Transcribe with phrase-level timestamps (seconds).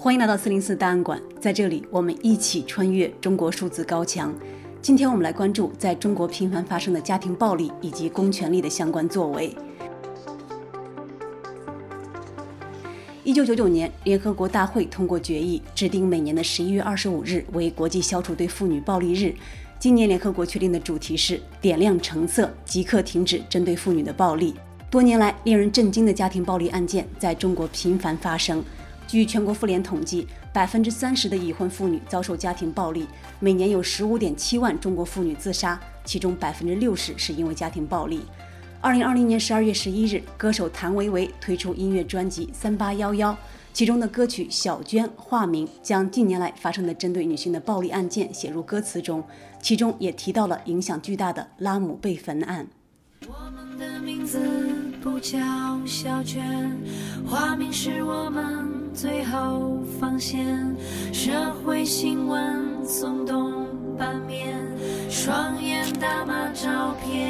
[0.00, 4.32] 欢迎来到四零四档案馆，在这里我们一起穿越中国数字高墙。
[4.80, 9.52] 今天我们来关注在中国频繁发生的家庭暴力以及公权力的相关作为。
[13.24, 19.34] 一九九九年，联合国大会通过决议，制定每年的十一月二十五日为国际消除对妇女暴力日。
[19.80, 24.54] 今年联合国确定的主题是“点亮橙色，即刻停止针对妇女的暴力”。
[24.88, 28.62] 多年来，令人震惊的家庭暴力案件在中国频繁发生。
[29.08, 33.06] 据全国妇联统计，百分之三十的已婚妇女遭受家庭暴力，
[33.40, 38.20] 每年有十五点七万中国妇女自杀，其中百分之六十是因为家庭暴力。
[38.82, 43.32] 二零二零年十二月十一日，歌手谭维维推出音乐专辑《三八幺幺》，
[43.72, 49.24] 其中的歌曲《小娟》化名将近年来发生的针对女性的暴力案件写入歌词中，
[49.60, 52.68] 其中也提到了影响巨大的拉姆被焚案。
[53.26, 54.38] 我们的名字
[55.02, 55.38] 不叫
[55.86, 56.70] 小娟，
[57.26, 58.77] 化名是我们。
[59.00, 60.44] 最后防线，
[61.12, 61.30] 社
[61.64, 63.64] 会新闻耸动
[63.96, 64.56] 版面，
[65.08, 67.28] 双眼打码照片。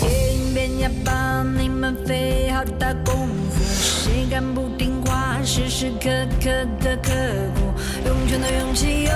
[0.00, 5.42] 电影边要帮你们费好大功夫，谁敢不听话？
[5.44, 6.08] 时时刻
[6.42, 7.10] 刻的刻
[7.54, 7.60] 苦，
[8.06, 9.10] 用拳头，用汽油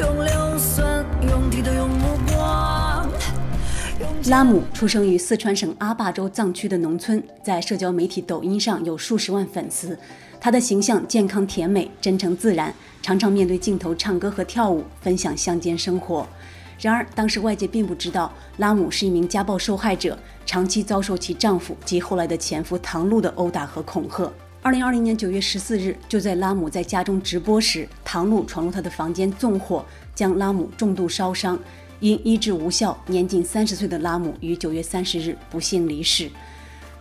[0.00, 1.97] 用硫酸，用剃头，用。
[4.28, 9.98] 拉姆出生于四川省阿坝州藏区的农村，在社交媒体抖音上有数十万粉丝。
[10.38, 16.28] 他的形象健康甜美、真诚自然，常常面对镜头唱歌和跳舞，分享乡间生活。
[16.78, 24.30] 然而，当时外界并不知道拉姆是一名家暴受害者，长期遭受其丈夫及后来的前夫唐璐的殴打和恐吓。
[24.60, 29.82] 二零二零年九月十四日，就在拉姆在家中直播时，唐璐闯入他的房间纵火，
[30.14, 31.58] 将拉姆重度烧伤。
[32.00, 36.30] 因医治无效，年仅三十岁的拉姆于九月三十日不幸离世。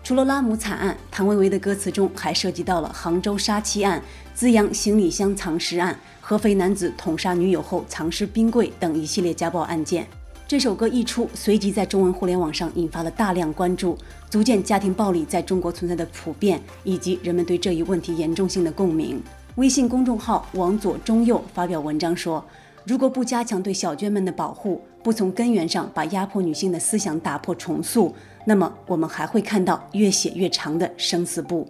[0.04, 4.02] 除了拉姆惨案，谭维维的歌词中还涉及到了杭州杀妻案、
[4.34, 10.08] 资阳行李箱藏尸案、合肥男子捅杀女友后藏尸冰柜等一系列家暴案件。
[10.48, 13.98] 这首歌一出，随即在中文互联网上引发了大量关注，
[14.30, 19.22] 足见家庭暴力在中国存在的普遍，以及人们对这一问题严重性的共鸣。
[19.56, 22.46] 微信公众号“往左中右”发表文章说，
[22.88, 28.16] 如果不加强对小娟们的保护，不从根源上把压迫女性的思想打破重塑，
[28.46, 31.68] 那么我们还会看到越写越长的生死簿。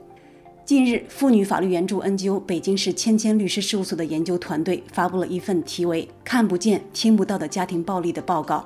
[0.64, 8.64] 近日，妇女法律援助 NGO 北京市千千律师事务所的研究团队发布了一份题为《看不见、听不到的家庭暴力》的报告。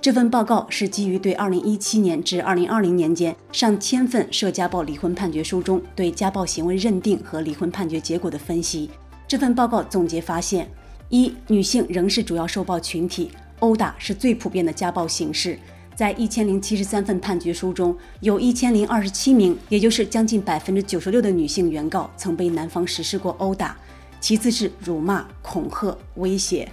[0.00, 8.90] 这份报告是基于对2017年至2020年间上千份涉家暴离婚判决书中对家暴行为认定和离婚判决结果的分析。
[9.28, 10.68] 这份报告总结发现。
[11.12, 15.58] 一、女性仍是主要受暴群体，殴打是最普遍的家暴形式。
[15.94, 23.76] 在一千零七十三份判决书中，有一千零二十七名，也就是将近百分之九十六的女性原告曾被男方实施过殴打。
[24.22, 26.66] 其次是辱骂、恐吓、威胁。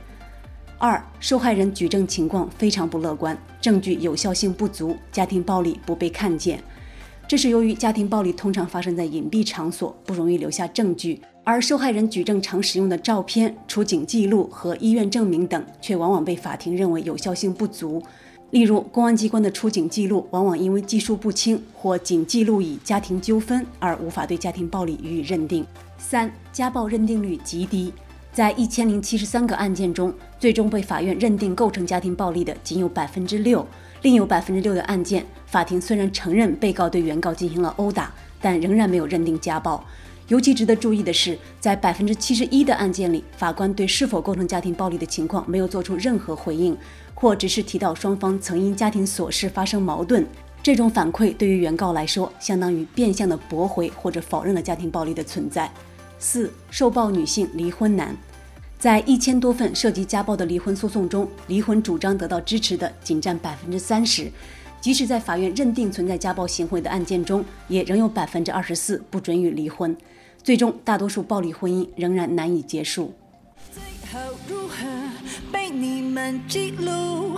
[0.78, 6.64] 二、受害人举证情况非常不乐观，证据有效性不足，家庭暴力不被看见。
[7.28, 11.22] 这是由于家庭暴力通常发生在隐蔽场所，不容易留下证据。
[11.52, 18.00] 而受害人举证常使用的照片、出警记录和医院证明等，却往往被法庭认为有效性不足。
[18.52, 25.66] 例如，公安机关的出警记录往往因为技术不清或仅记录以家庭纠纷，而无法对家庭暴力予以认定。
[25.98, 27.92] 三、家暴认定率极低，
[28.32, 33.66] 在一千零七十三个案件中，最终被法院认定构成家庭暴力的仅有百分之六。
[34.04, 39.84] 另有百分之六的案件，法庭虽然承认被告对原告进行了殴打，但仍然没有认定家暴。
[40.30, 46.78] 尤其值得注意的是，在百分之七十一的案件里，法官对是否构成家庭暴力的情况没有做出任何回应，
[47.16, 50.24] 或只是提到双方曾因家庭琐事发生矛盾。
[50.62, 55.72] 这种反馈对于原告来说，相当于变相的驳回或者否认了家庭暴力的存在。
[56.20, 58.16] 四、受暴女性离婚难，
[58.78, 64.32] 在一千多份涉及家暴的离婚诉讼中，离婚主张得到支持的仅占百分之三十。
[64.80, 69.98] 即使在法院认定存在家暴行为的案件中，也仍有百分之二十四不准予离婚。
[70.44, 73.14] 最终，大多数暴力婚姻仍然难以结束。
[73.72, 73.82] 最
[74.12, 74.76] 后如何
[75.52, 77.38] 被你们记录？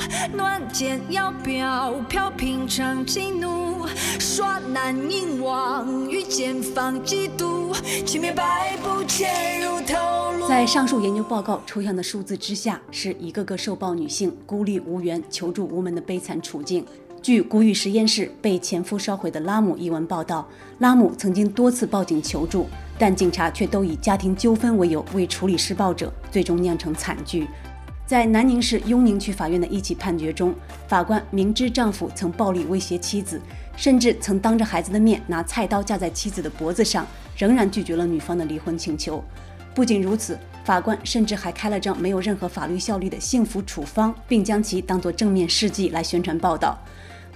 [1.09, 3.85] 要平常激怒，
[4.19, 7.73] 耍男淫妄与奸放嫉妒，
[8.05, 10.47] 轻蔑百步潜入头颅。
[10.47, 16.85] 在上述研究报告抽象的数字之下，是一个个受暴女性孤立无援、求助无门的悲惨处境。
[17.21, 20.47] 据谷雨实验室被前夫烧毁的拉姆一文报道，
[20.79, 27.47] 拉姆曾经多次报警求助，但警察却都以家庭纠纷为由未处理施暴者，最终酿成惨剧。
[28.07, 30.51] 在南宁市雍宁区法院的一起判决中，
[30.87, 33.39] 法官明知丈夫曾暴力威胁妻子，
[33.77, 37.05] 甚至曾当着孩子的面拿菜刀架在妻子的脖子上，
[37.37, 39.23] 仍然拒绝了女方的离婚请求。
[39.75, 46.77] 不仅如此，法官甚至还开了张没有任何法律效力的幸福处方，并将其当作正面事迹来宣传报道。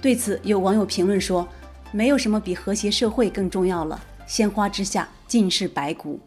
[0.06, 1.48] 对此，有网友评论说
[1.90, 6.20] ：“没有什么比和谐社会更重要了，鲜花之下尽是白骨。”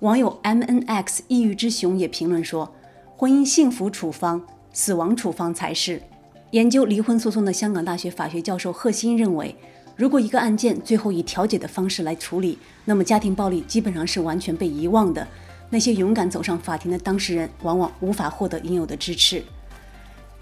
[0.00, 2.74] 网友 MNX 抑郁之熊也评论说
[3.16, 6.02] ：“婚姻幸福处方，死亡处方才是。”
[6.50, 9.54] 研究离婚诉讼的香港大学法学教授贺新认为，
[9.94, 15.24] 如果一个案件最后以调解的方式来处理，那么家庭暴力基本上是完全被遗忘的。
[15.68, 19.40] 那些勇敢走上法庭的当事人，往往无法获得应有的支持。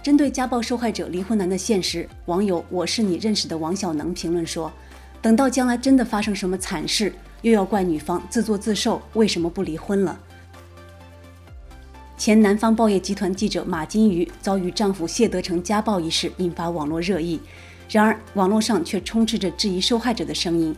[0.08, 4.72] 针对家暴受害者离婚难的现实，网友我是你认识的王小能评论说
[5.20, 7.12] ：“等到将来真的发生什么惨事，
[7.42, 10.18] 又要怪女方自作自受，为什么不离婚了？”
[12.16, 17.38] 前南方报业集团记者马金鱼遭遇丈夫谢德成家暴一事引发网络热议，
[17.90, 20.74] 然而网络上却充斥着质疑受害者的声音。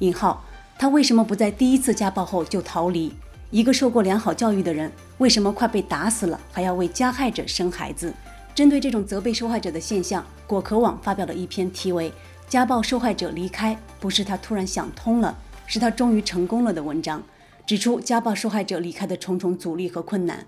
[0.00, 0.44] 引号，
[0.76, 3.12] 他为什么不在第一次家暴后就逃离？
[3.52, 8.12] 一个受过良好教育的人，为什么快被打死了还要为加害者生孩子？
[8.54, 12.10] 针对这种责备受害者的现象，果壳网发表了一篇题为
[12.48, 17.22] 《家暴受害者离开不是他突然想通了，是他终于成功了》的文章，
[17.66, 20.44] 指出家暴受害者离开的重重阻力和困难。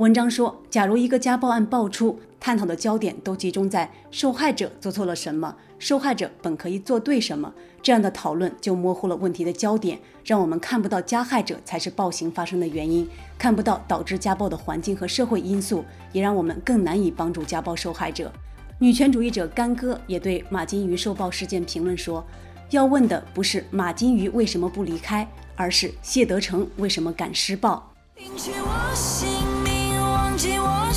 [0.00, 7.52] 文章说，假如一个家暴案爆出，探讨的焦点都集中在受害者做错了什么，受害者本可以做对什么，
[7.82, 13.06] 这样的讨论就模糊了问题的焦点，让我们看不到加害者才是暴行发生的原因，
[13.36, 18.32] 看不到导致家暴的环境和社会因素，也让我们更难以帮助家暴受害者。
[18.78, 22.24] 女权主义者干哥也对马金鱼受暴事件评论说
[22.72, 27.86] ：“要问的不是马金鱼为什么不离开，而是谢德成为什么敢施暴。”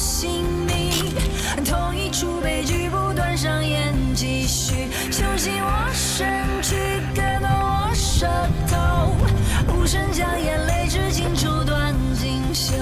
[0.03, 1.15] 姓名，
[1.63, 6.27] 同一出悲剧不断上演，继续揪信我身
[6.61, 6.75] 躯，
[7.15, 8.27] 盖动我舌
[8.67, 9.15] 头，
[9.73, 12.75] 无声将眼泪至今绸断锦绣。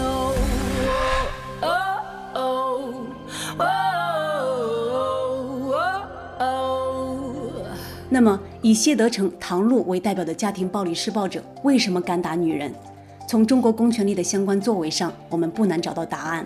[8.09, 12.73] 那么，以谢德成、唐璐为代表的家庭暴力施暴者为什么敢打女人？
[13.27, 16.45] 从中国公权力的相关作为上，我们不难找到答案。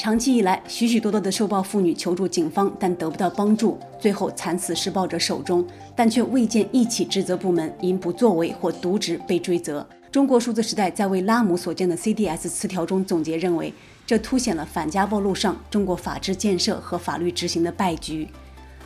[0.00, 5.62] 长期以来，许许多多的受暴妇女求助警方，但得不到帮助，最后惨死施暴者手中，
[5.94, 9.86] 但却未见一起职责部门因不作为或渎职被追责。
[10.10, 13.74] 中国数字时代在为拉姆所建的 CDS 词条中总结认为，
[14.06, 18.26] 这凸显了反家暴路上中国法治建设和法律执行的败局。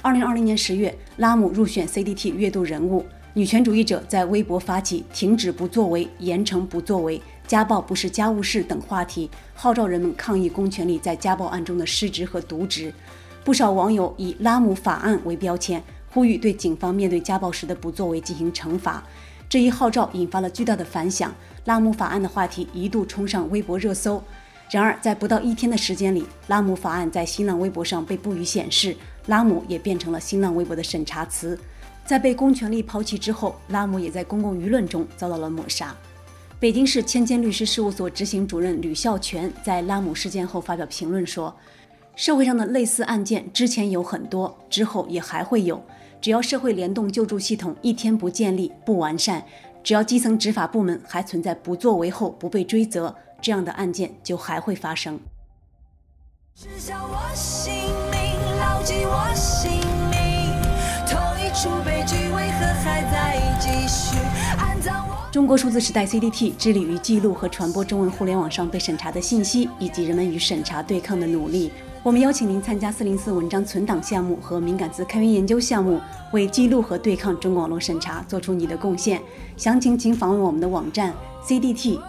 [0.03, 3.05] 二零二零年十月，拉姆入选 CDT 月度人物。
[3.37, 12.95] 女权主义者在微博发起“停止不作为，严惩不作为，家暴不是家务事”等话题，号召人们抗议公权力在家暴案中的失职和渎职。
[13.43, 15.83] 不少网友以“拉姆法案”为标签，
[16.13, 19.03] 呼吁对警方面对家暴时的不作为进行惩罚。
[19.49, 21.35] 这一号召引发了巨大的反响
[21.67, 24.23] ，“拉姆法案”的话题一度冲上微博热搜。
[24.71, 28.97] 然而，在不到一天的时间里，“拉姆法案”在新浪微博上被不予显示。
[29.27, 31.59] 拉姆也变成了新浪微博的审查词，
[32.05, 35.95] 在被公权力抛弃之后，拉姆也在公共舆论中遭到了抹杀。
[36.61, 41.55] 北京市千千律师事务所执行主任吕孝全在拉姆事件后发表评论说
[42.17, 45.83] ：“社会上的类似案件之前有很多，之后也还会有。
[46.21, 49.45] 只要社会联动救助系统一天不建立、不完善，
[49.83, 55.21] 只要基层执法部门还存在不作为后不被追责，这样的案件就还会发生。”
[56.57, 57.75] 我姓
[58.11, 59.84] 名，
[65.31, 71.71] 中国数字时代 CDT 致力于记录和传播中文互联网上被审查的信息，以及人们与审查对抗的努力。
[72.03, 76.01] 我们邀请您参加四零四文章存档项目和敏感词开源研究项目，
[76.33, 79.23] 为记录和对抗中国网络审查做出你的贡献。
[79.57, 81.15] 详情请访问我们的网站
[81.47, 82.03] cdt.media。